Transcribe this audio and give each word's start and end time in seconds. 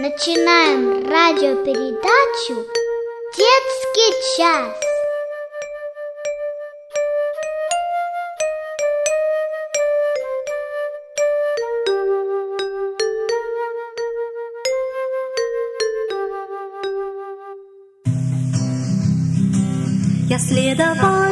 Начинаем 0.00 1.06
радиопередачу 1.10 2.66
«Детский 3.36 4.12
час». 4.38 4.74
Я 20.30 20.38
следовать 20.38 21.29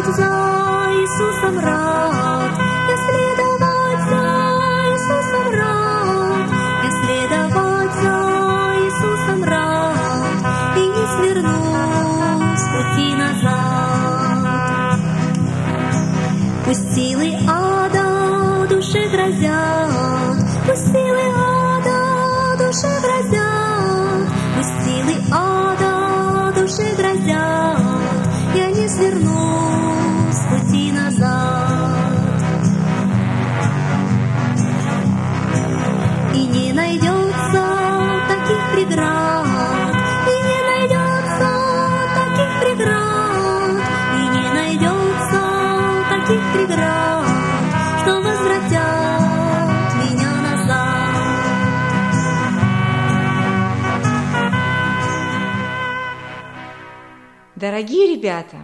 Дорогие 57.60 58.14
ребята, 58.14 58.58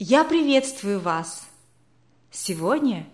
я 0.00 0.24
приветствую 0.24 0.98
вас! 0.98 1.46
Сегодня 2.32 3.08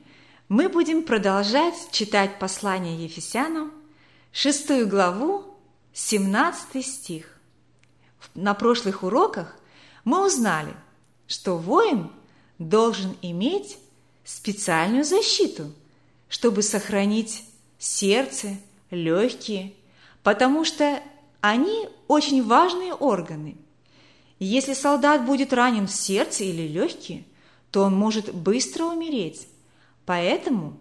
мы 0.48 0.70
будем 0.70 1.02
продолжать 1.02 1.74
читать 1.90 2.38
послание 2.38 2.96
Ефесянам, 3.04 3.70
шестую 4.32 4.88
главу, 4.88 5.44
17 5.92 6.82
стих. 6.82 7.38
На 8.34 8.54
прошлых 8.54 9.02
уроках 9.02 9.58
мы 10.04 10.24
узнали, 10.24 10.72
что 11.26 11.58
воин 11.58 12.10
должен 12.58 13.14
иметь 13.20 13.76
специальную 14.24 15.04
защиту, 15.04 15.70
чтобы 16.30 16.62
сохранить 16.62 17.44
сердце, 17.78 18.56
легкие, 18.90 19.74
потому 20.22 20.64
что 20.64 21.02
они 21.42 21.90
очень 22.08 22.42
важные 22.42 22.94
органы– 22.94 23.58
если 24.44 24.74
солдат 24.74 25.24
будет 25.24 25.52
ранен 25.52 25.86
в 25.86 25.92
сердце 25.92 26.44
или 26.44 26.68
легкие, 26.68 27.24
то 27.70 27.82
он 27.82 27.94
может 27.94 28.34
быстро 28.34 28.84
умереть. 28.84 29.48
Поэтому 30.04 30.78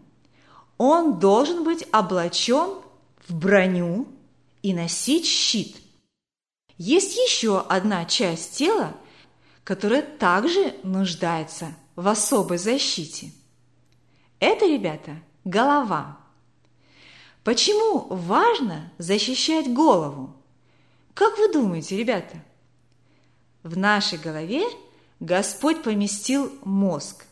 он 0.78 1.20
должен 1.20 1.64
быть 1.64 1.88
облачен 1.92 2.81
в 3.28 3.33
броню 3.33 4.08
и 4.61 4.73
носить 4.73 5.26
щит. 5.26 5.78
Есть 6.78 7.16
еще 7.16 7.59
одна 7.61 8.06
часть 8.06 8.58
тела, 8.58 8.94
которая 9.64 10.02
также 10.02 10.76
нуждается 10.83 11.73
в 11.95 12.08
особой 12.08 12.58
защите. 12.58 13.32
Это, 14.39 14.65
ребята, 14.65 15.21
голова. 15.45 16.20
Почему 17.44 18.08
важно 18.10 18.92
защищать 18.98 19.71
голову? 19.71 20.36
Как 21.14 21.38
вы 21.38 21.54
думаете, 21.54 21.95
ребята? 21.95 22.44
В 23.65 23.76
нашей 23.80 24.20
голове 24.20 24.64
Господь 25.20 25.81
поместил 25.81 26.52
мозг. 26.64 27.26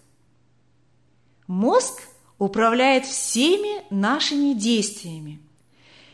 Мозг 1.46 2.02
управляет 2.40 3.06
всеми 3.06 3.84
нашими 3.94 4.54
действиями. 4.54 5.40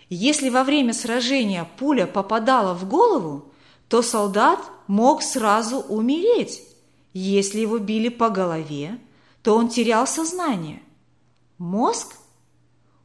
Если 0.09 0.49
во 0.49 0.65
время 0.65 0.91
сражения 0.91 1.65
пуля 1.77 2.05
попадала 2.05 2.73
в 2.73 2.85
голову, 2.85 3.53
то 3.87 4.01
солдат 4.01 4.59
мог 4.87 5.23
сразу 5.23 5.77
умереть. 5.77 6.63
Если 7.13 7.61
его 7.61 7.77
били 7.77 8.09
по 8.09 8.29
голове, 8.29 8.99
то 9.41 9.55
он 9.55 9.69
терял 9.69 10.05
сознание. 10.05 10.83
Мозг 11.57 12.17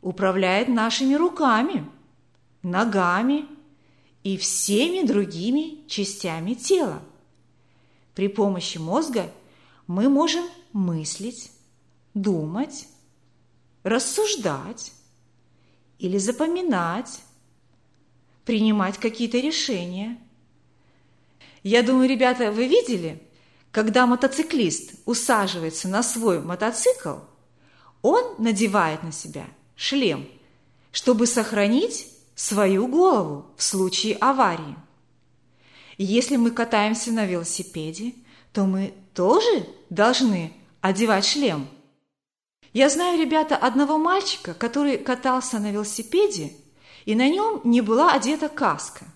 управляет 0.02 0.66
нашими 0.66 1.14
руками, 1.14 1.88
ногами 2.64 3.46
и 4.24 4.38
всеми 4.38 5.06
другими 5.06 5.86
частями 5.86 6.54
тела. 6.54 7.02
При 8.14 8.28
помощи 8.28 8.78
мозга 8.78 9.30
мы 9.86 10.08
можем 10.08 10.44
мыслить, 10.72 11.52
думать, 12.14 12.88
рассуждать 13.82 14.92
или 15.98 16.16
запоминать, 16.16 17.20
принимать 18.46 18.98
какие-то 18.98 19.38
решения. 19.38 20.18
Я 21.62 21.82
думаю, 21.82 22.08
ребята, 22.08 22.50
вы 22.50 22.66
видели, 22.66 23.22
когда 23.70 24.06
мотоциклист 24.06 24.94
усаживается 25.04 25.86
на 25.88 26.02
свой 26.02 26.40
мотоцикл, 26.40 27.18
он 28.00 28.36
надевает 28.38 29.02
на 29.02 29.12
себя 29.12 29.46
шлем, 29.76 30.26
чтобы 30.92 31.26
сохранить 31.26 32.13
свою 32.34 32.86
голову 32.86 33.46
в 33.56 33.62
случае 33.62 34.16
аварии. 34.16 34.76
Если 35.98 36.36
мы 36.36 36.50
катаемся 36.50 37.12
на 37.12 37.24
велосипеде, 37.24 38.14
то 38.52 38.64
мы 38.64 38.94
тоже 39.14 39.66
должны 39.90 40.52
одевать 40.80 41.24
шлем. 41.24 41.68
Я 42.72 42.88
знаю, 42.88 43.18
ребята, 43.18 43.56
одного 43.56 43.98
мальчика, 43.98 44.54
который 44.54 44.98
катался 44.98 45.60
на 45.60 45.70
велосипеде, 45.70 46.52
и 47.04 47.14
на 47.14 47.28
нем 47.28 47.60
не 47.62 47.80
была 47.80 48.12
одета 48.12 48.48
каска. 48.48 49.06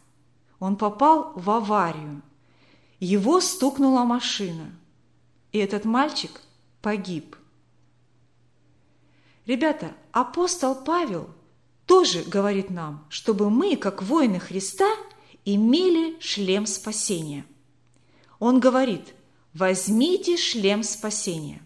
Он 0.61 0.77
попал 0.77 1.33
в 1.35 1.51
аварию. 1.51 2.23
Его 3.01 3.41
стукнула 3.41 4.05
машина, 4.05 4.73
и 5.53 5.59
этот 5.59 5.85
мальчик 5.85 6.41
погиб. 6.83 7.37
Ребята, 9.47 9.93
апостол 10.13 10.75
Павел 10.75 11.29
тоже 11.89 12.23
говорит 12.23 12.69
нам, 12.69 13.07
чтобы 13.09 13.49
мы, 13.49 13.75
как 13.75 14.03
воины 14.03 14.39
Христа, 14.39 14.95
имели 15.47 16.21
шлем 16.21 16.67
спасения. 16.67 17.47
Он 18.39 18.61
говорит, 18.61 19.15
возьмите 19.55 20.37
шлем 20.37 20.83
спасения. 20.83 21.63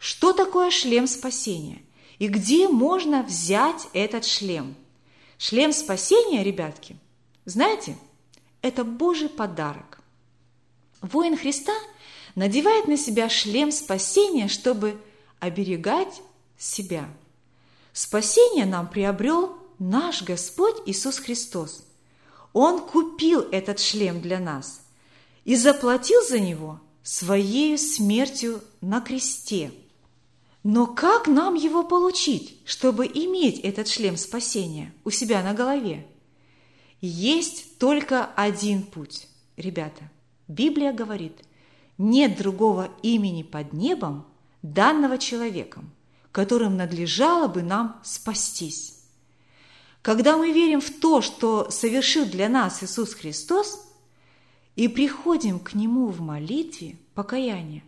Что 0.00 0.32
такое 0.32 0.72
шлем 0.72 1.06
спасения? 1.06 1.82
И 2.18 2.26
где 2.26 2.66
можно 2.66 3.22
взять 3.22 3.86
этот 3.92 4.24
шлем? 4.24 4.74
Шлем 5.38 5.72
спасения, 5.72 6.42
ребятки, 6.42 6.96
знаете, 7.44 7.96
это 8.62 8.82
Божий 8.82 9.28
подарок. 9.28 10.00
Воин 11.00 11.36
Христа 11.36 11.74
надевает 12.34 12.88
на 12.88 12.96
себя 12.96 13.28
шлем 13.28 13.70
спасения, 13.70 14.48
чтобы 14.48 15.00
оберегать 15.38 16.22
себя. 16.58 17.08
Спасение 17.92 18.66
нам 18.66 18.88
приобрел 18.88 19.59
наш 19.80 20.22
Господь 20.22 20.76
Иисус 20.86 21.18
Христос. 21.18 21.84
Он 22.52 22.80
купил 22.80 23.40
этот 23.40 23.80
шлем 23.80 24.20
для 24.20 24.38
нас 24.38 24.82
и 25.44 25.56
заплатил 25.56 26.22
за 26.22 26.38
него 26.38 26.80
своей 27.02 27.76
смертью 27.78 28.60
на 28.80 29.00
кресте. 29.00 29.72
Но 30.62 30.86
как 30.86 31.26
нам 31.26 31.54
его 31.54 31.82
получить, 31.82 32.58
чтобы 32.66 33.06
иметь 33.06 33.60
этот 33.60 33.88
шлем 33.88 34.16
спасения 34.16 34.92
у 35.04 35.10
себя 35.10 35.42
на 35.42 35.54
голове? 35.54 36.06
Есть 37.00 37.78
только 37.78 38.26
один 38.26 38.82
путь, 38.82 39.26
ребята. 39.56 40.10
Библия 40.48 40.92
говорит, 40.92 41.38
нет 41.96 42.36
другого 42.36 42.90
имени 43.02 43.42
под 43.42 43.72
небом, 43.72 44.26
данного 44.60 45.16
человеком, 45.16 45.90
которым 46.32 46.76
надлежало 46.76 47.48
бы 47.48 47.62
нам 47.62 47.98
спастись. 48.04 48.99
Когда 50.02 50.36
мы 50.36 50.52
верим 50.52 50.80
в 50.80 50.90
то, 50.90 51.20
что 51.20 51.70
совершил 51.70 52.24
для 52.24 52.48
нас 52.48 52.82
Иисус 52.82 53.14
Христос, 53.14 53.86
и 54.76 54.88
приходим 54.88 55.58
к 55.58 55.74
Нему 55.74 56.06
в 56.06 56.20
молитве 56.20 56.96
покаяния, 57.14 57.84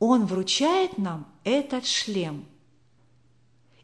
Он 0.00 0.26
вручает 0.26 0.98
нам 0.98 1.28
этот 1.44 1.86
шлем. 1.86 2.46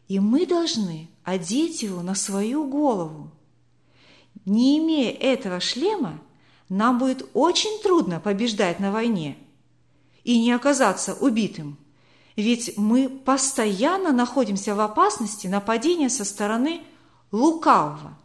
И 0.09 0.19
мы 0.19 0.45
должны 0.45 1.07
одеть 1.23 1.83
его 1.83 2.01
на 2.01 2.15
свою 2.15 2.67
голову. 2.67 3.31
не 4.45 4.79
имея 4.79 5.11
этого 5.11 5.59
шлема, 5.59 6.19
нам 6.67 6.97
будет 6.99 7.29
очень 7.33 7.81
трудно 7.81 8.19
побеждать 8.19 8.79
на 8.79 8.91
войне 8.91 9.37
и 10.23 10.39
не 10.39 10.51
оказаться 10.51 11.13
убитым. 11.13 11.77
Ведь 12.35 12.77
мы 12.77 13.07
постоянно 13.07 14.11
находимся 14.11 14.73
в 14.75 14.79
опасности 14.79 15.47
нападения 15.47 16.09
со 16.09 16.25
стороны 16.25 16.81
лукавого. 17.31 18.17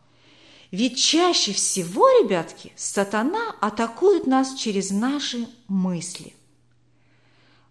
Ведь 0.71 0.99
чаще 0.99 1.53
всего, 1.53 2.09
ребятки, 2.21 2.73
сатана 2.77 3.55
атакует 3.61 4.27
нас 4.27 4.55
через 4.55 4.91
наши 4.91 5.49
мысли. 5.69 6.35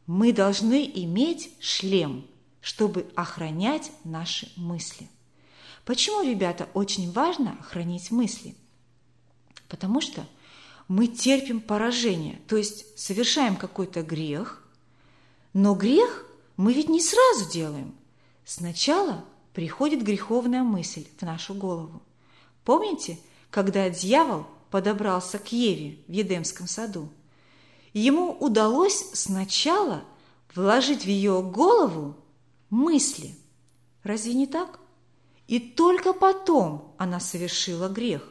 Мы 0.07 0.31
должны 0.31 0.89
иметь 0.93 1.51
шлем, 1.59 2.25
чтобы 2.61 3.05
охранять 3.15 3.91
наши 4.03 4.51
мысли. 4.55 5.09
Почему, 5.83 6.23
ребята, 6.23 6.67
очень 6.73 7.11
важно 7.11 7.57
хранить 7.61 8.11
мысли? 8.11 8.55
Потому 9.67 10.01
что 10.01 10.25
мы 10.87 11.07
терпим 11.07 11.59
поражение, 11.59 12.39
то 12.47 12.55
есть 12.55 12.97
совершаем 12.97 13.55
какой-то 13.55 14.03
грех, 14.03 14.63
но 15.53 15.73
грех 15.75 16.25
мы 16.57 16.73
ведь 16.73 16.89
не 16.89 17.01
сразу 17.01 17.51
делаем. 17.51 17.95
Сначала 18.45 19.25
приходит 19.55 20.03
греховная 20.03 20.63
мысль 20.63 21.07
в 21.17 21.21
нашу 21.21 21.53
голову. 21.53 22.03
Помните, 22.65 23.17
когда 23.49 23.89
дьявол 23.89 24.45
подобрался 24.69 25.39
к 25.39 25.53
Еве 25.53 25.97
в 26.07 26.11
Едемском 26.11 26.67
саду? 26.67 27.09
Ему 27.93 28.33
удалось 28.33 29.11
сначала 29.13 30.03
вложить 30.53 31.03
в 31.03 31.07
ее 31.07 31.41
голову 31.41 32.17
мысли. 32.69 33.33
Разве 34.03 34.33
не 34.33 34.45
так? 34.45 34.81
И 35.47 35.59
только 35.59 36.11
потом 36.11 36.93
она 36.97 37.21
совершила 37.21 37.87
грех. 37.87 38.27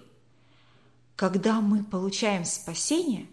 Когда 1.16 1.62
мы 1.62 1.84
получаем 1.84 2.44
спасение, 2.44 3.26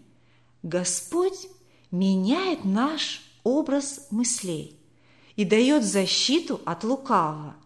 Господь 0.62 1.46
меняет 1.90 2.64
наш 2.64 3.20
образ 3.42 4.06
мыслей 4.10 4.78
и 5.36 5.44
дает 5.44 5.84
защиту 5.84 6.58
от 6.64 6.84
лукавого. 6.84 7.56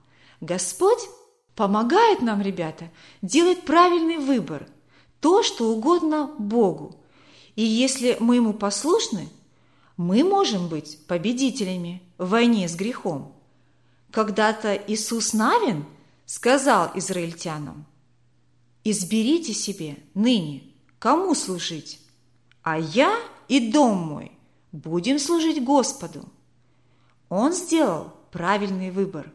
Господь 0.46 1.08
помогает 1.54 2.22
нам, 2.22 2.40
ребята, 2.40 2.90
делать 3.20 3.62
правильный 3.62 4.16
выбор, 4.16 4.66
то, 5.20 5.42
что 5.42 5.70
угодно 5.70 6.34
Богу. 6.38 6.96
И 7.56 7.62
если 7.62 8.16
мы 8.20 8.36
Ему 8.36 8.54
послушны, 8.54 9.28
мы 9.96 10.24
можем 10.24 10.68
быть 10.68 11.06
победителями 11.06 12.02
в 12.16 12.30
войне 12.30 12.68
с 12.68 12.74
грехом. 12.74 13.34
Когда-то 14.10 14.74
Иисус 14.74 15.34
Навин– 15.34 15.84
сказал 16.26 16.90
израильтянам, 16.94 17.86
«Изберите 18.84 19.54
себе 19.54 19.96
ныне, 20.14 20.64
кому 20.98 21.34
служить, 21.34 22.00
а 22.62 22.78
я 22.78 23.16
и 23.48 23.72
дом 23.72 23.96
мой 23.96 24.32
будем 24.72 25.18
служить 25.18 25.64
Господу». 25.64 26.28
Он 27.28 27.52
сделал 27.52 28.12
правильный 28.30 28.90
выбор. 28.90 29.32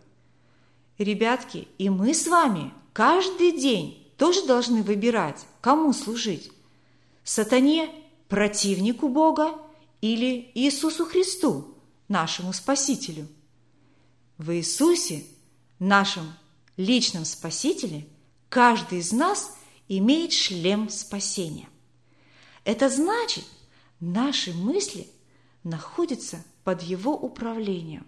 Ребятки, 1.01 1.67
и 1.79 1.89
мы 1.89 2.13
с 2.13 2.27
вами 2.27 2.71
каждый 2.93 3.59
день 3.59 4.13
тоже 4.17 4.45
должны 4.45 4.83
выбирать, 4.83 5.47
кому 5.59 5.93
служить. 5.93 6.51
Сатане, 7.23 7.89
противнику 8.27 9.09
Бога 9.09 9.55
или 10.01 10.51
Иисусу 10.53 11.07
Христу, 11.07 11.75
нашему 12.07 12.53
Спасителю. 12.53 13.27
В 14.37 14.51
Иисусе, 14.51 15.23
нашем 15.79 16.31
личном 16.77 17.25
Спасителе 17.25 18.07
каждый 18.49 18.99
из 18.99 19.11
нас 19.11 19.55
имеет 19.87 20.33
шлем 20.33 20.87
спасения. 20.89 21.67
Это 22.63 22.89
значит, 22.89 23.45
наши 23.99 24.53
мысли 24.53 25.07
находятся 25.63 26.43
под 26.63 26.83
Его 26.83 27.13
управлением. 27.15 28.05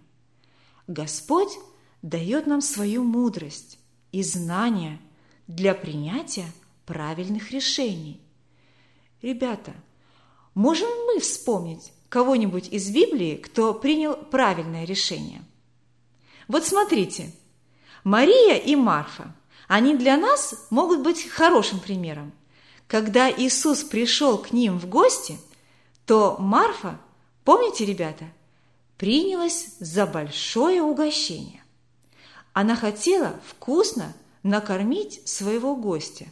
Господь 0.86 1.58
дает 2.04 2.46
нам 2.46 2.62
свою 2.62 3.04
мудрость 3.04 3.80
и 4.12 4.22
знания 4.22 5.00
для 5.48 5.74
принятия 5.74 6.46
правильных 6.86 7.50
решений. 7.50 8.22
Ребята, 9.24 9.74
можем 10.54 10.90
мы 11.08 11.20
вспомнить 11.20 11.92
кого-нибудь 12.10 12.68
из 12.68 12.92
Библии, 12.92 13.38
кто 13.38 13.74
принял 13.74 14.16
правильное 14.16 14.86
решение? 14.86 15.44
Вот 16.48 16.64
смотрите– 16.66 17.34
Мария 18.04 18.58
и 18.58 18.76
Марфа, 18.76 19.34
они 19.68 19.96
для 19.96 20.18
нас 20.18 20.68
могут 20.70 21.02
быть 21.02 21.30
хорошим 21.30 21.80
примером. 21.80 22.34
Когда 22.88 23.32
Иисус 23.32 23.84
пришел 23.84 24.38
к 24.38 24.52
ним 24.52 24.78
в 24.78 24.88
гости, 24.88 25.40
то 26.06 26.36
Марфа, 26.38 27.00
помните, 27.46 27.86
ребята, 27.86 28.26
принялась 28.98 29.78
за 29.80 30.06
большое 30.06 30.82
угощение. 30.82 31.63
Она 32.54 32.76
хотела 32.76 33.40
вкусно 33.46 34.14
накормить 34.44 35.28
своего 35.28 35.76
гостя. 35.76 36.28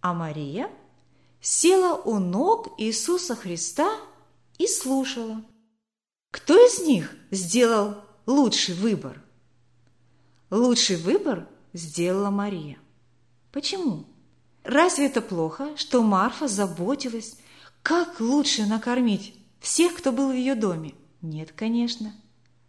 А 0.00 0.14
Мария 0.14 0.70
села 1.40 2.00
у 2.00 2.18
ног 2.18 2.74
Иисуса 2.78 3.34
Христа 3.34 3.98
и 4.58 4.66
слушала. 4.66 5.42
Кто 6.30 6.54
из 6.54 6.80
них 6.86 7.14
сделал 7.30 7.96
лучший 8.26 8.74
выбор– 8.74 9.22
Лучший 10.50 10.96
выбор 10.96 11.46
сделала 11.74 12.30
Мария. 12.30 12.78
Почему? 13.52 14.06
Разве 14.64 15.06
это 15.06 15.20
плохо, 15.20 15.76
что 15.76 16.02
Марфа 16.02 16.48
заботилась, 16.48 17.36
как 17.82 18.18
лучше 18.20 18.64
накормить 18.64 19.34
всех, 19.60 19.96
кто 19.96 20.10
был 20.10 20.30
в 20.30 20.34
ее 20.34 20.54
доме? 20.54 20.94
Нет, 21.20 21.52
конечно. 21.52 22.14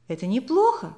Это 0.09 0.27
неплохо. 0.27 0.97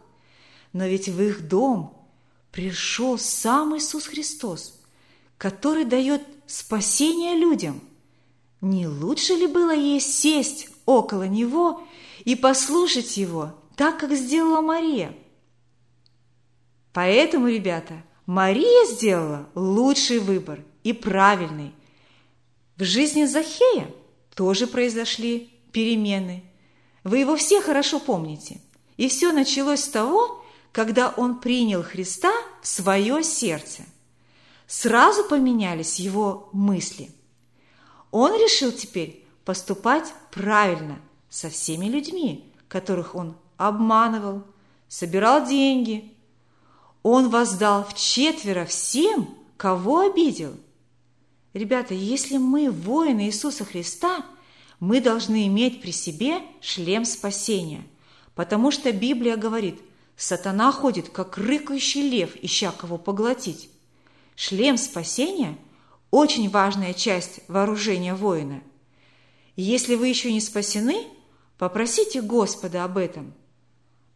Но 0.74 0.86
ведь 0.86 1.10
в 1.10 1.22
их 1.22 1.48
дом 1.48 2.08
пришел 2.52 3.18
сам 3.18 3.78
Иисус 3.78 4.06
Христос, 4.06 4.80
который 5.38 5.86
дает 5.86 6.22
спасение 6.48 7.36
людям. 7.36 7.82
Не 8.62 8.88
лучше 8.88 9.34
ли 9.34 9.48
было 9.48 9.76
ей 9.76 10.00
сесть 10.00 10.70
около 10.86 11.24
Него 11.24 11.84
и 12.26 12.36
послушать 12.36 13.18
Его, 13.18 13.56
так, 13.76 14.00
как 14.00 14.14
сделала 14.14 14.62
Мария? 14.62 15.16
Поэтому, 16.94 17.48
ребята, 17.48 18.04
Мария 18.26 18.86
сделала 18.86 19.50
лучший 19.56 20.20
выбор 20.20 20.64
и 20.84 20.94
правильный. 20.94 21.74
В 22.78 22.84
жизни 22.84 23.26
Захея 23.26 23.92
тоже 24.36 24.68
произошли 24.68 25.50
перемены. 25.72 26.44
Вы 27.04 27.20
его 27.20 27.36
все 27.36 27.62
хорошо 27.62 28.00
помните. 28.00 28.62
И 28.98 29.08
все 29.08 29.32
началось 29.32 29.84
с 29.84 29.88
того, 29.88 30.41
когда 30.72 31.10
он 31.10 31.40
принял 31.40 31.84
Христа 31.84 32.32
в 32.62 32.68
свое 32.68 33.24
сердце. 33.24 33.84
Сразу 34.68 35.24
поменялись 35.26 36.00
его 36.00 36.50
мысли. 36.54 37.10
Он 38.12 38.34
решил 38.34 38.72
теперь 38.72 39.26
поступать 39.44 40.14
правильно 40.32 41.00
со 41.30 41.50
всеми 41.50 41.88
людьми, 41.88 42.46
которых 42.68 43.16
он 43.16 43.36
обманывал, 43.58 44.44
собирал 44.88 45.46
деньги, 45.46 46.14
он 47.04 47.30
воздал 47.30 47.84
в 47.84 47.96
четверо 47.96 48.66
всем, 48.66 49.30
кого 49.58 50.02
обидел. 50.02 50.56
Ребята, 51.54 51.94
если 51.94 52.38
мы 52.38 52.70
воины 52.70 53.26
Иисуса 53.26 53.66
Христа, 53.66 54.26
мы 54.80 55.02
должны 55.02 55.48
иметь 55.48 55.82
при 55.82 55.92
себе 55.92 56.42
шлем 56.62 57.06
спасения, 57.06 57.84
потому 58.36 58.72
что 58.72 58.92
Библия 58.92 59.36
говорит, 59.36 59.82
сатана 60.22 60.72
ходит, 60.72 61.10
как 61.10 61.38
рыкающий 61.38 62.08
лев, 62.08 62.36
ища 62.42 62.72
кого 62.72 62.98
поглотить. 62.98 63.70
Шлем 64.36 64.78
спасения– 64.78 65.58
очень 66.12 66.50
важная 66.50 66.94
часть 66.94 67.40
вооружения 67.48 68.14
воина. 68.14 68.62
если 69.56 69.96
вы 69.96 70.08
еще 70.08 70.32
не 70.32 70.42
спасены, 70.42 71.08
попросите 71.58 72.22
Господа 72.22 72.84
об 72.84 72.98
этом. 72.98 73.34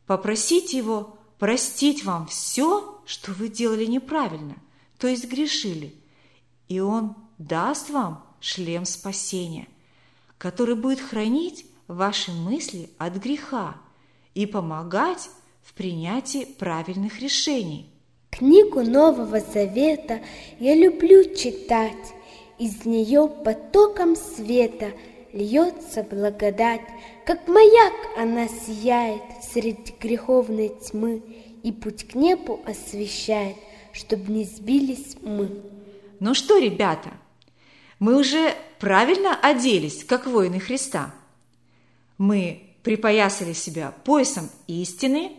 Попросите 0.06 0.78
Его 0.78 1.18
простить 1.40 2.04
вам 2.04 2.28
все, 2.28 3.02
что 3.06 3.32
вы 3.32 3.50
делали 3.50 3.86
неправильно, 3.86 4.56
то 4.98 5.08
есть 5.08 5.30
грешили, 5.30 5.96
и 6.68 6.80
Он 6.80 7.16
даст 7.38 7.90
вам 7.90 8.26
шлем 8.40 8.86
спасения, 8.86 9.68
который 10.38 10.76
будет 10.76 11.00
хранить 11.00 11.66
ваши 11.88 12.32
мысли 12.32 12.92
от 12.98 13.16
греха 13.16 13.76
и 14.34 14.46
помогать 14.46 15.30
в 15.66 15.74
принятии 15.74 16.46
правильных 16.46 17.20
решений. 17.20 17.90
Книгу 18.30 18.82
Нового 18.82 19.40
Завета 19.40 20.22
я 20.60 20.76
люблю 20.76 21.36
читать, 21.36 22.14
из 22.60 22.86
нее 22.86 23.28
потоком 23.28 24.16
света 24.16 24.92
льется 25.34 26.04
благодать, 26.04 26.82
как 27.26 27.48
маяк 27.48 27.94
она 28.18 28.48
сияет 28.48 29.22
среди 29.52 29.94
греховной 30.00 30.70
тьмы 30.70 31.24
и 31.64 31.72
путь 31.72 32.08
к 32.08 32.16
небу 32.16 32.62
освещает, 32.66 33.56
чтобы 33.92 34.32
не 34.32 34.46
сбились 34.46 35.18
мы. 35.22 35.50
Ну 36.20 36.34
что, 36.34 36.58
ребята, 36.60 37.12
мы 38.00 38.18
уже 38.18 38.54
правильно 38.80 39.38
оделись, 39.42 40.04
как 40.04 40.28
воины 40.28 40.60
Христа. 40.60 41.14
Мы 42.18 42.62
припоясали 42.84 43.54
себя 43.54 43.94
поясом 44.04 44.50
истины, 44.68 45.32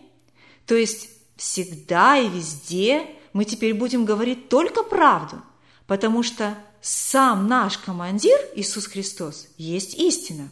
то 0.67 0.75
есть 0.75 1.09
всегда 1.37 2.19
и 2.19 2.29
везде 2.29 3.07
мы 3.33 3.45
теперь 3.45 3.75
будем 3.75 4.05
говорить 4.05 4.49
только 4.49 4.83
правду, 4.83 5.43
потому 5.87 6.23
что 6.23 6.57
сам 6.81 7.49
наш 7.49 7.79
командир 7.79 8.39
Иисус 8.55 8.87
Христос 8.87 9.49
есть 9.57 9.95
истина. 9.95 10.51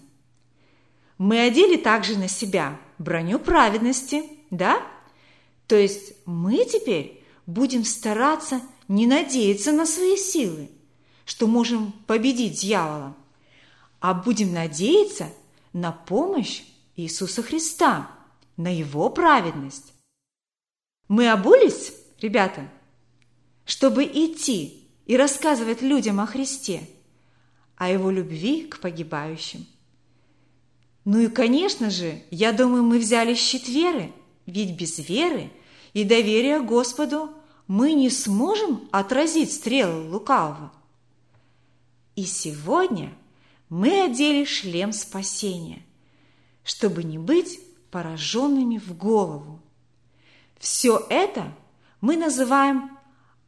Мы 1.16 1.40
одели 1.40 1.76
также 1.76 2.18
на 2.18 2.28
себя 2.28 2.78
броню 2.98 3.38
праведности, 3.38 4.24
да? 4.50 4.82
То 5.66 5.76
есть 5.76 6.12
мы 6.26 6.64
теперь 6.64 7.24
будем 7.46 7.84
стараться 7.84 8.60
не 8.88 9.06
надеяться 9.06 9.72
на 9.72 9.86
свои 9.86 10.16
силы, 10.16 10.68
что 11.24 11.46
можем 11.46 11.92
победить 12.06 12.60
дьявола, 12.60 13.16
а 14.00 14.12
будем 14.12 14.52
надеяться 14.52 15.28
на 15.72 15.92
помощь 15.92 16.62
Иисуса 16.96 17.42
Христа, 17.42 18.10
на 18.56 18.68
Его 18.68 19.08
праведность. 19.08 19.93
Мы 21.08 21.28
обулись, 21.28 21.92
ребята, 22.20 22.68
чтобы 23.64 24.04
идти 24.04 24.88
и 25.06 25.16
рассказывать 25.16 25.82
людям 25.82 26.20
о 26.20 26.26
Христе, 26.26 26.88
о 27.76 27.90
Его 27.90 28.10
любви 28.10 28.66
к 28.66 28.80
погибающим. 28.80 29.66
Ну 31.04 31.18
и, 31.18 31.28
конечно 31.28 31.90
же, 31.90 32.22
я 32.30 32.52
думаю, 32.52 32.82
мы 32.82 32.98
взяли 32.98 33.34
щит 33.34 33.68
веры, 33.68 34.12
ведь 34.46 34.76
без 34.76 34.98
веры 34.98 35.50
и 35.92 36.04
доверия 36.04 36.60
Господу 36.60 37.30
мы 37.66 37.92
не 37.92 38.10
сможем 38.10 38.88
отразить 38.90 39.52
стрелы 39.52 40.08
лукавого. 40.10 40.72
И 42.16 42.24
сегодня 42.24 43.12
мы 43.68 44.04
одели 44.04 44.44
шлем 44.44 44.92
спасения, 44.92 45.82
чтобы 46.62 47.02
не 47.02 47.18
быть 47.18 47.60
пораженными 47.90 48.78
в 48.78 48.96
голову. 48.96 49.60
Все 50.58 51.04
это 51.08 51.52
мы 52.00 52.16
называем 52.16 52.96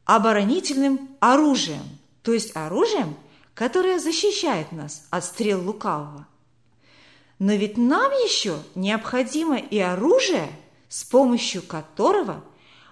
оборонительным 0.04 1.10
оружием, 1.20 1.82
то 2.22 2.32
есть 2.32 2.54
оружием, 2.56 3.16
которое 3.54 3.98
защищает 3.98 4.72
нас 4.72 5.06
от 5.10 5.24
стрел 5.24 5.62
лукавого. 5.62 6.26
Но 7.38 7.52
ведь 7.52 7.76
нам 7.76 8.10
еще 8.12 8.58
необходимо 8.74 9.58
и 9.58 9.78
оружие, 9.78 10.48
с 10.88 11.04
помощью 11.04 11.62
которого 11.62 12.44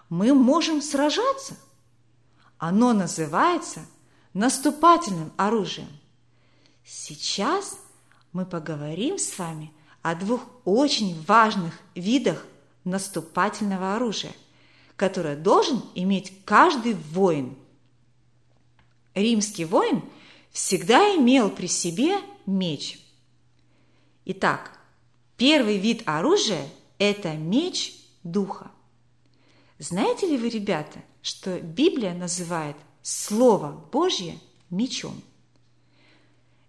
мы 0.08 0.34
можем 0.34 0.82
сражаться. 0.82 1.56
Оно 2.58 2.92
называется 2.92 3.80
наступательным 4.32 5.32
оружием. 5.36 5.88
Сейчас 6.84 7.78
мы 8.32 8.44
поговорим 8.44 9.18
с 9.18 9.38
вами 9.38 9.72
о 10.02 10.14
двух 10.14 10.42
очень 10.64 11.24
важных 11.26 11.72
видах 11.94 12.44
наступательного 12.84 13.96
оружия, 13.96 14.32
которое 14.96 15.36
должен 15.36 15.82
иметь 15.94 16.44
каждый 16.44 16.94
воин. 16.94 17.56
Римский 19.14 19.64
воин 19.64 20.02
всегда 20.50 21.16
имел 21.16 21.50
при 21.50 21.66
себе 21.66 22.16
меч– 22.46 23.00
Итак, 24.26 24.78
первый 25.36 25.76
вид 25.76 26.02
оружия– 26.06 26.66
это 26.98 27.34
меч 27.34 27.94
духа. 28.22 28.70
Знаете 29.78 30.26
ли 30.26 30.38
вы, 30.38 30.48
ребята, 30.48 31.02
что 31.20 31.60
Библия 31.60 32.14
называет 32.14 32.76
Слово 33.02 33.72
Божье 33.92 34.38
мечом? 34.70 35.20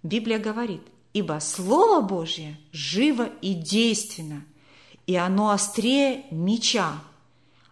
Библия 0.04 0.38
говорит, 0.38 0.82
ибо 1.14 1.40
Слово 1.40 2.02
Божье 2.02 2.58
живо 2.74 3.30
и 3.42 3.54
действенно, 3.54 4.44
и 5.08 5.16
оно 5.16 5.50
острее 5.50 6.26
меча. 6.32 6.94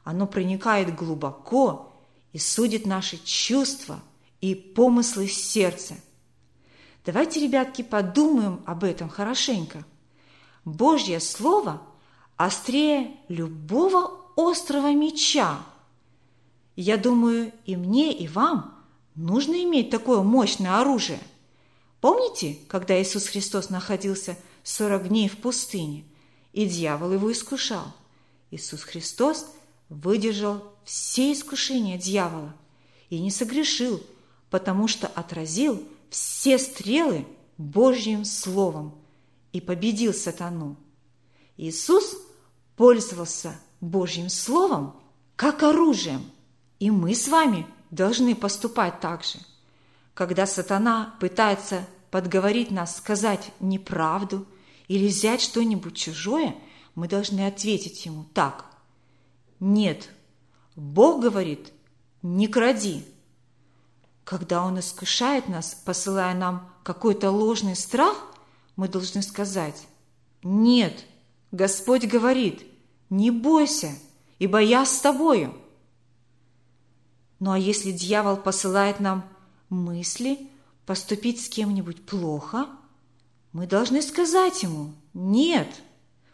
Оно 0.04 0.28
проникает 0.28 0.96
глубоко 0.96 1.94
и 2.32 2.40
судит 2.40 2.86
наши 2.86 3.18
чувства 3.24 4.00
и 4.42 4.56
помыслы 4.56 5.28
сердца– 5.28 5.96
Давайте, 7.06 7.42
ребятки, 7.42 7.82
подумаем 7.82 8.62
об 8.66 8.86
этом 8.86 9.10
хорошенько. 9.10 9.84
Божье 10.64 11.20
Слово 11.20 11.82
острее 12.38 13.12
любого 13.28 14.22
острого 14.38 14.94
меча. 14.94 15.60
Я 16.78 16.96
думаю, 16.96 17.52
и 17.66 17.76
мне, 17.76 18.14
и 18.14 18.28
вам 18.30 18.74
нужно 19.16 19.62
иметь 19.64 19.90
такое 19.90 20.22
мощное 20.22 20.80
оружие. 20.80 21.20
Помните, 22.00 22.58
когда 22.70 23.00
Иисус 23.02 23.28
Христос 23.28 23.70
находился 23.70 24.38
40 24.64 25.10
дней 25.10 25.28
в 25.28 25.38
пустыне, 25.38 26.06
и 26.54 26.66
дьявол 26.66 27.14
его 27.14 27.32
искушал? 27.32 27.92
Иисус 28.52 28.84
Христос 28.84 29.48
выдержал 29.90 30.64
все 30.86 31.34
искушения 31.34 31.98
дьявола 31.98 32.56
и 33.10 33.20
не 33.20 33.32
согрешил, 33.32 34.02
потому 34.50 34.88
что 34.88 35.08
отразил 35.08 35.84
все 36.10 36.58
стрелы 36.60 37.26
Божьим 37.58 38.24
Словом 38.24 38.96
и 39.52 39.60
победил 39.60 40.14
сатану. 40.14 40.78
Иисус 41.58 42.16
пользовался 42.76 43.60
Божьим 43.82 44.30
Словом 44.30 44.96
как 45.36 45.64
оружием, 45.64 46.30
и 46.80 46.92
мы 46.92 47.16
с 47.16 47.28
вами 47.28 47.68
должны 47.92 48.36
поступать 48.36 49.00
так 49.00 49.24
же. 49.24 49.40
Когда 50.14 50.46
сатана 50.46 51.16
пытается 51.20 51.86
подговорить 52.12 52.70
нас 52.70 52.98
сказать 52.98 53.52
неправду 53.60 54.46
или 54.88 55.08
взять 55.08 55.42
что-нибудь 55.42 55.96
чужое, 55.96 56.56
мы 56.96 57.08
должны 57.08 57.46
ответить 57.48 58.06
ему 58.06 58.26
так. 58.34 58.66
Нет, 59.60 60.10
Бог 60.76 61.22
говорит, 61.22 61.72
не 62.22 62.48
кради, 62.48 63.06
когда 64.24 64.64
Он 64.64 64.80
искушает 64.80 65.48
нас, 65.48 65.74
посылая 65.86 66.34
нам 66.34 66.70
какой-то 66.84 67.32
ложный 67.32 67.76
страх, 67.76 68.18
мы 68.76 68.88
должны 68.88 69.22
сказать 69.22 69.88
«Нет, 70.44 71.06
Господь 71.52 72.06
говорит, 72.06 72.64
не 73.10 73.32
бойся, 73.32 73.92
ибо 74.40 74.60
я 74.60 74.86
с 74.86 75.00
тобою». 75.00 75.54
Ну 77.40 77.52
а 77.52 77.60
если 77.60 77.92
дьявол 77.92 78.38
посылает 78.38 79.00
нам 79.00 79.28
мысли 79.70 80.50
поступить 80.86 81.44
с 81.44 81.50
кем-нибудь 81.50 82.06
плохо, 82.06 82.68
мы 83.54 83.68
должны 83.68 84.02
сказать 84.02 84.64
ему 84.64 84.94
«Нет», 85.14 85.70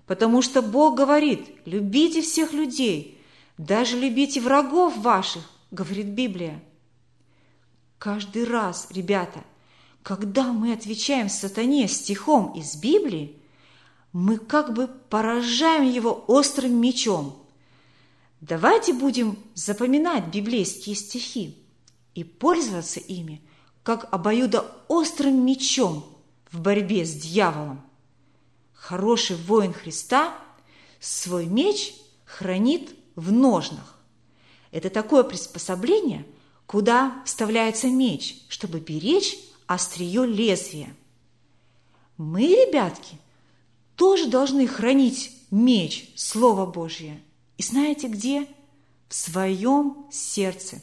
потому 0.08 0.42
что 0.42 0.62
Бог 0.62 0.96
говорит 0.98 1.42
«Любите 1.66 2.22
всех 2.22 2.54
людей, 2.54 3.22
даже 3.58 4.00
любите 4.00 4.40
врагов 4.42 4.98
ваших», 4.98 5.44
говорит 5.70 6.08
Библия. 6.08 6.64
Каждый 7.98 8.46
раз, 8.46 8.88
ребята, 8.92 9.44
когда 10.02 10.54
мы 10.54 10.72
отвечаем 10.72 11.28
сатане 11.30 11.90
стихом 11.90 12.54
из 12.54 12.78
Библии, 12.78 13.36
мы 14.14 14.38
как 14.38 14.74
бы 14.74 14.88
поражаем 14.88 15.84
его 15.84 16.24
острым 16.28 16.80
мечом. 16.80 17.46
Давайте 18.40 18.94
будем 18.94 19.38
запоминать 19.54 20.28
библейские 20.34 20.96
стихи 20.96 21.58
и 22.16 22.24
пользоваться 22.24 23.02
ими 23.02 23.42
как 23.84 24.08
обоюдоострым 24.14 25.46
мечом 25.46 26.19
в 26.52 26.60
борьбе 26.60 27.06
с 27.06 27.14
дьяволом. 27.14 27.82
Хороший 28.74 29.36
воин 29.36 29.74
Христа 29.74 30.34
свой 31.00 31.46
меч 31.46 31.94
хранит 32.26 32.96
в 33.16 33.32
ножнах. 33.32 33.98
Это 34.72 34.90
такое 34.90 35.24
приспособление– 35.24 36.26
куда 36.70 37.20
вставляется 37.26 37.88
меч, 37.88 38.44
чтобы 38.48 38.80
беречь 38.80 39.36
острие 39.66 40.28
лезвия. 40.28 40.96
Мы, 42.16 42.44
ребятки, 42.44 43.18
тоже 43.96 44.28
должны 44.28 44.68
хранить 44.68 45.36
меч, 45.50 46.12
Слово 46.16 46.68
Божье. 46.68 47.20
И 47.58 47.64
знаете 47.64 48.08
где? 48.08 48.48
В 49.08 49.16
своем 49.16 50.06
сердце. 50.12 50.80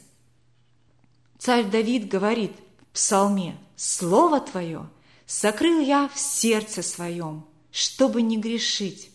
Царь 1.38 1.66
Давид 1.70 2.08
говорит 2.08 2.50
в 2.90 2.94
псалме 2.94 3.56
«Слово 3.76 4.40
Твое 4.40 4.90
сокрыл 5.26 5.80
я 5.80 6.08
в 6.08 6.18
сердце 6.18 6.82
своем, 6.82 7.44
чтобы 7.70 8.22
не 8.22 8.38
грешить». 8.38 9.10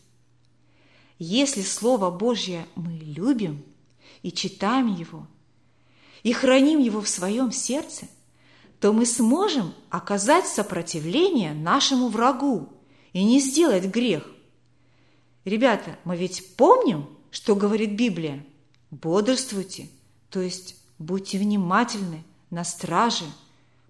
Если 1.17 1.61
Слово 1.61 2.09
Божье 2.09 2.65
мы 2.75 2.93
любим 2.93 3.63
и 4.23 4.31
читаем 4.31 4.87
его– 4.87 5.27
и 6.23 6.33
храним 6.33 6.79
его 6.79 7.01
в 7.01 7.09
своем 7.09 7.51
сердце, 7.51 8.07
то 8.79 8.93
мы 8.93 9.05
сможем 9.05 9.73
оказать 9.89 10.47
сопротивление 10.47 11.53
нашему 11.53 12.07
врагу 12.07 12.69
и 13.13 13.23
не 13.23 13.39
сделать 13.39 13.85
грех. 13.85 14.27
Ребята, 15.45 15.97
мы 16.03 16.15
ведь 16.15 16.55
помним, 16.55 17.07
что 17.29 17.55
говорит 17.55 17.95
Библия? 17.95 18.45
Бодрствуйте, 18.89 19.89
то 20.29 20.41
есть 20.41 20.75
будьте 20.99 21.37
внимательны 21.37 22.23
на 22.49 22.63
страже. 22.63 23.25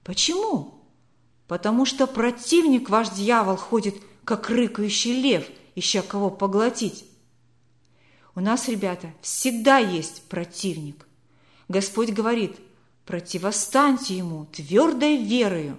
Почему? 0.03 0.80
Потому 1.51 1.85
что 1.85 2.07
противник 2.07 2.89
ваш 2.89 3.09
дьявол 3.09 3.57
ходит, 3.57 3.95
как 4.23 4.49
рыкающий 4.49 5.21
лев, 5.21 5.45
ища 5.75 6.01
кого 6.01 6.29
поглотить. 6.29 7.03
У 8.35 8.39
нас, 8.39 8.69
ребята, 8.69 9.13
всегда 9.21 9.77
есть 9.77 10.21
противник. 10.29 11.05
Господь 11.67 12.11
говорит, 12.11 12.55
противостаньте 13.05 14.15
ему 14.15 14.45
твердой 14.45 15.17
верою. 15.17 15.77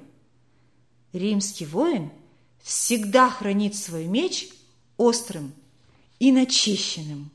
Римский 1.15 1.65
воин 1.65 2.11
всегда 2.63 3.31
хранит 3.31 3.75
свой 3.75 4.05
меч 4.05 4.51
острым 4.99 5.55
и 6.19 6.33
начищенным. 6.33 7.31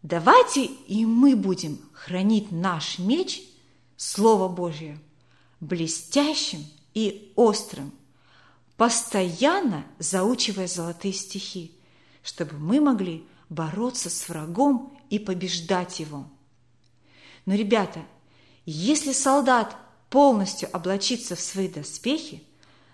Давайте 0.00 0.64
и 0.64 1.04
мы 1.04 1.34
будем 1.34 1.80
хранить 1.92 2.52
наш 2.52 3.00
меч, 3.00 3.42
Слово 3.96 4.46
Божье, 4.46 4.96
блестящим 5.58 6.64
и 6.94 7.32
острым, 7.36 7.92
постоянно 8.76 9.84
заучивая 9.98 10.66
золотые 10.66 11.12
стихи, 11.12 11.72
чтобы 12.22 12.56
мы 12.58 12.80
могли 12.80 13.24
бороться 13.48 14.08
с 14.08 14.28
врагом 14.28 14.98
и 15.10 15.18
побеждать 15.18 16.00
его. 16.00 16.26
Но, 17.46 17.54
ребята, 17.54 18.00
если 18.64 19.12
солдат 19.12 19.76
полностью 20.08 20.68
облачится 20.72 21.36
в 21.36 21.40
свои 21.40 21.68
доспехи, 21.68 22.42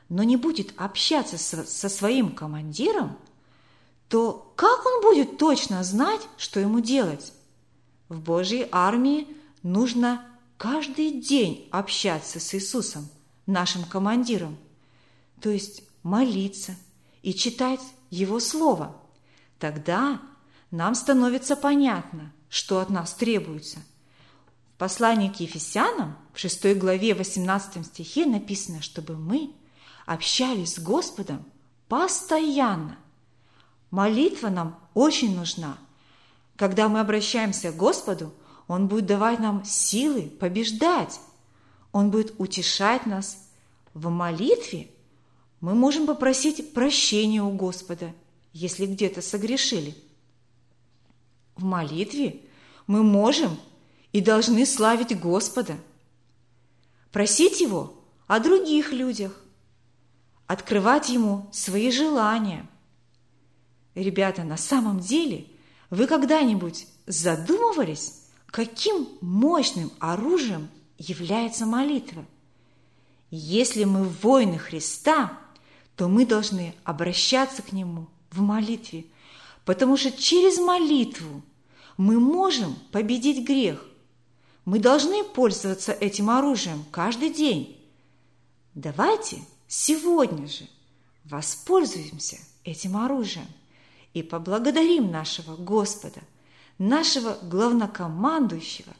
но 0.08 0.24
не 0.24 0.36
будет 0.36 0.72
общаться 0.76 1.38
со, 1.38 1.64
со 1.64 1.88
своим 1.88 2.34
командиром– 2.34 3.16
то 4.10 4.52
как 4.56 4.84
он 4.84 5.02
будет 5.02 5.38
точно 5.38 5.84
знать, 5.84 6.20
что 6.36 6.58
ему 6.58 6.80
делать? 6.80 7.32
В 8.08 8.18
Божьей 8.18 8.68
армии 8.72 9.28
нужно 9.62 10.26
каждый 10.58 11.12
день 11.12 11.68
общаться 11.70 12.40
с 12.40 12.52
Иисусом, 12.52 13.08
нашим 13.50 13.84
командиром, 13.84 14.56
то 15.40 15.50
есть 15.50 15.82
молиться 16.02 16.74
и 17.22 17.34
читать 17.34 17.80
Его 18.10 18.40
Слово. 18.40 18.96
Тогда 19.58 20.20
нам 20.70 20.94
становится 20.94 21.56
понятно, 21.56 22.32
что 22.48 22.80
от 22.80 22.90
нас 22.90 23.14
требуется. 23.14 23.78
В 24.74 24.78
послании 24.78 25.28
к 25.28 25.40
Ефесянам 25.40 26.16
в 26.32 26.38
6 26.38 26.78
главе 26.78 27.14
18 27.14 27.84
стихе 27.86 28.24
написано, 28.24 28.80
чтобы 28.80 29.16
мы 29.16 29.52
общались 30.06 30.74
с 30.74 30.78
Господом 30.78 31.44
постоянно– 31.88 32.98
Молитва 33.90 34.50
нам 34.50 34.78
очень 34.94 35.36
нужна. 35.36 35.76
Когда 36.56 36.88
мы 36.88 37.00
обращаемся 37.00 37.72
к 37.72 37.76
Господу, 37.76 38.32
Он 38.68 38.86
будет 38.86 39.06
давать 39.06 39.40
нам 39.40 39.64
силы 39.64 40.22
побеждать. 40.22 41.20
Он 41.92 42.10
будет 42.10 42.34
утешать 42.38 43.06
нас. 43.06 43.48
В 43.94 44.08
молитве 44.08 44.90
мы 45.60 45.74
можем 45.74 46.06
попросить 46.06 46.72
прощения 46.72 47.42
у 47.42 47.50
Господа, 47.50 48.12
если 48.52 48.86
где-то 48.86 49.22
согрешили. 49.22 49.94
В 51.56 51.64
молитве 51.64 52.40
мы 52.86 53.02
можем 53.02 53.58
и 54.12 54.20
должны 54.20 54.64
славить 54.66 55.18
Господа, 55.18 55.76
просить 57.12 57.60
Его 57.60 57.94
о 58.26 58.40
других 58.40 58.92
людях, 58.92 59.32
открывать 60.46 61.08
Ему 61.08 61.48
свои 61.52 61.90
желания– 61.90 62.66
Ребята, 63.94 64.44
на 64.44 64.56
самом 64.56 65.00
деле, 65.00 65.46
вы 65.90 66.06
когда-нибудь 66.06 66.86
задумывались, 67.06 68.22
каким 68.46 69.08
мощным 69.20 69.92
оружием 69.98 70.68
является 71.00 71.64
молитва? 71.64 72.24
Если 73.30 73.84
мы 73.84 74.04
воины 74.04 74.58
Христа, 74.58 75.38
то 75.96 76.08
мы 76.08 76.26
должны 76.26 76.74
обращаться 76.84 77.62
к 77.62 77.72
Нему 77.72 78.06
в 78.30 78.40
молитве, 78.42 79.06
потому 79.64 79.96
что 79.96 80.12
через 80.12 80.58
молитву 80.58 81.42
мы 81.96 82.20
можем 82.20 82.76
победить 82.92 83.46
грех. 83.46 83.84
Мы 84.64 84.78
должны 84.78 85.24
пользоваться 85.24 85.92
этим 85.92 86.28
оружием 86.28 86.84
каждый 86.90 87.30
день. 87.30 87.76
Давайте 88.74 89.38
сегодня 89.68 90.46
же 90.46 90.66
воспользуемся 91.24 92.38
этим 92.64 92.96
оружием 92.96 93.46
и 94.12 94.22
поблагодарим 94.22 95.10
нашего 95.10 95.56
Господа, 95.56 96.20
нашего 96.78 97.38
главнокомандующего, 97.42 98.92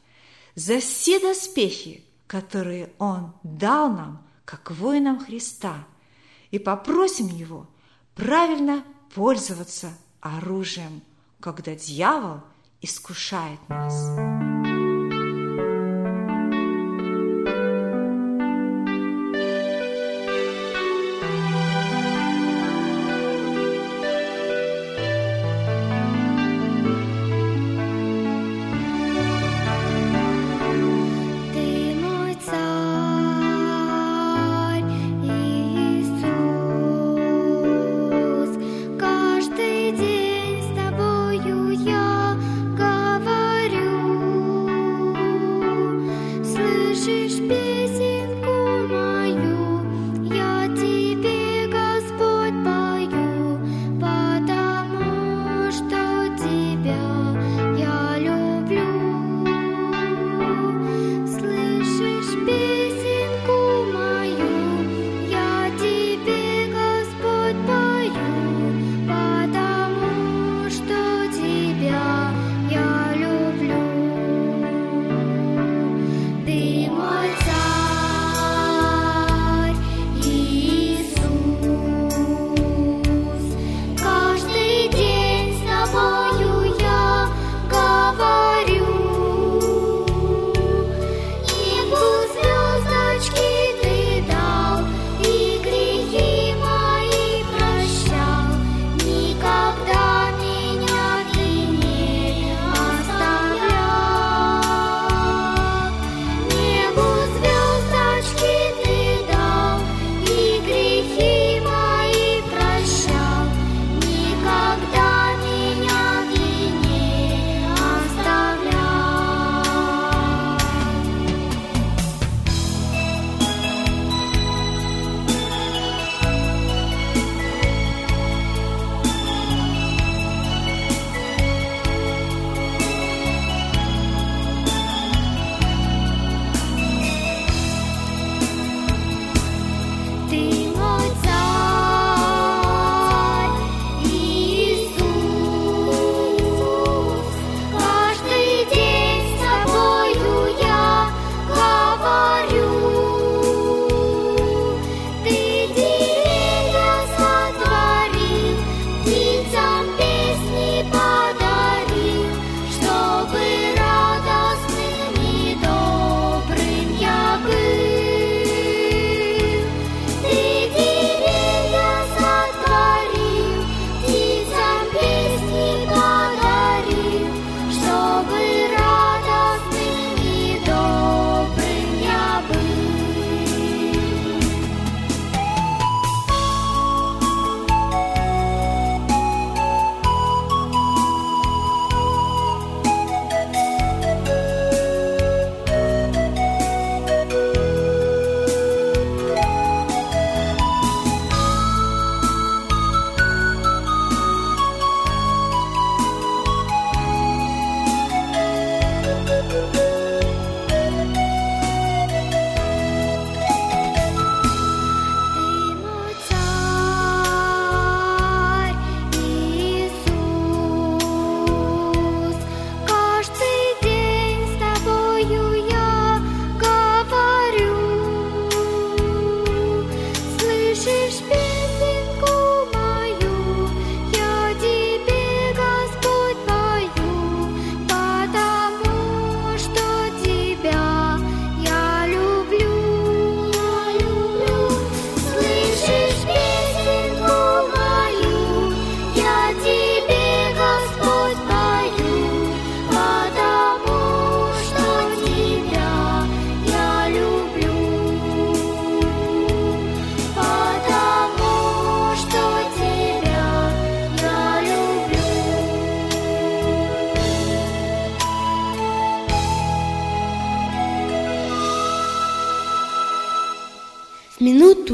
за 0.55 0.81
все 0.81 1.21
доспехи, 1.21 2.05
которые 2.27 2.93
Он 2.99 3.33
дал 3.43 3.91
нам, 3.91 4.27
как 4.45 4.71
воинам 4.71 5.25
Христа, 5.25 5.87
и 6.51 6.59
попросим 6.59 7.29
Его 7.29 7.67
правильно 8.15 8.85
пользоваться 9.15 9.97
оружием, 10.21 11.03
когда 11.41 11.75
дьявол 11.75 12.41
искушает 12.81 13.61
нас. 13.69 14.50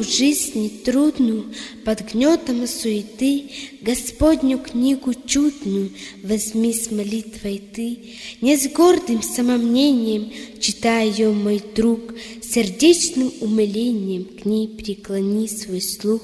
Жизни 0.09 0.69
трудную, 0.85 1.53
под 1.85 2.13
гнетом 2.13 2.67
суеты, 2.67 3.51
Господню 3.81 4.59
книгу 4.59 5.15
чудную 5.15 5.91
возьми 6.23 6.73
с 6.73 6.91
молитвой 6.91 7.63
ты. 7.75 7.99
Не 8.41 8.57
с 8.57 8.69
гордым 8.69 9.23
самомнением, 9.23 10.33
читая 10.61 11.07
ее, 11.07 11.31
мой 11.31 11.63
друг, 11.75 12.01
Сердечным 12.49 13.33
умилением 13.41 14.25
к 14.25 14.45
ней 14.45 14.69
преклони 14.69 15.49
свой 15.49 15.81
слух. 15.81 16.23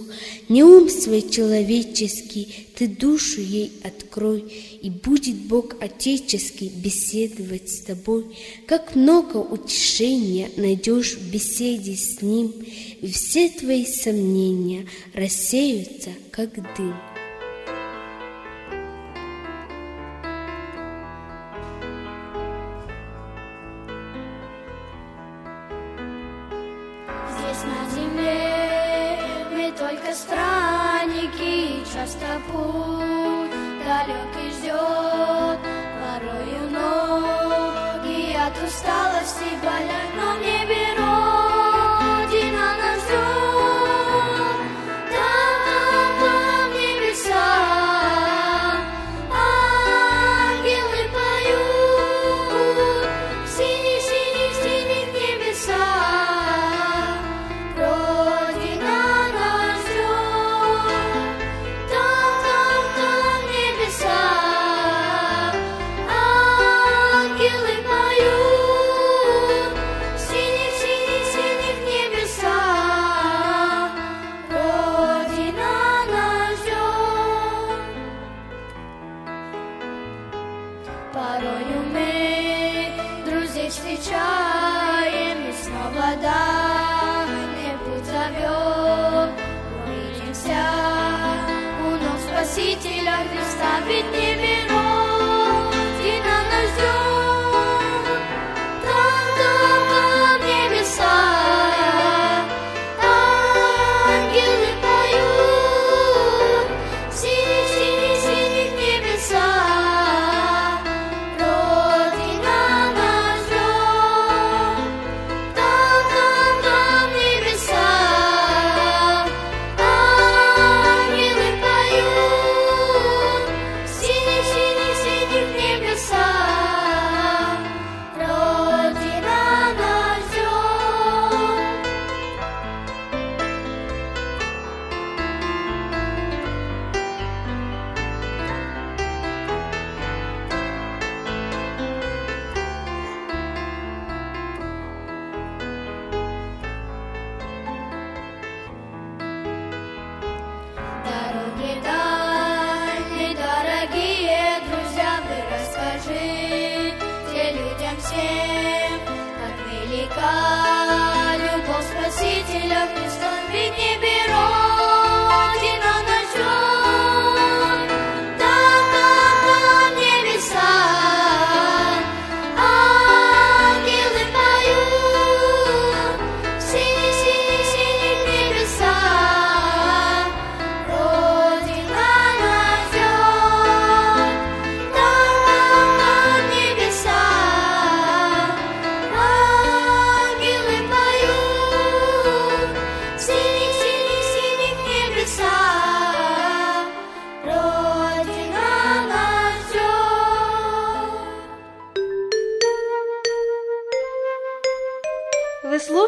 Не 0.49 0.63
ум 0.63 0.89
свой 0.89 1.23
человеческий, 1.23 2.69
ты 2.77 2.87
душу 2.87 3.41
ей 3.41 3.73
открой, 3.83 4.45
И 4.81 4.91
будет 4.91 5.37
Бог 5.37 5.77
Отеческий 5.81 6.69
беседовать 6.69 7.71
с 7.71 7.81
тобой. 7.81 8.27
Как 8.67 8.95
много 8.95 9.39
утешения 9.39 10.51
найдешь 10.57 11.15
в 11.15 11.31
беседе 11.31 11.97
с 11.97 12.23
Ним, 12.23 12.55
И 13.01 13.11
все 13.11 13.49
твои 13.49 13.85
сомнения 13.85 14.87
рассеются, 15.15 16.11
как 16.31 16.55
дым. 16.77 16.95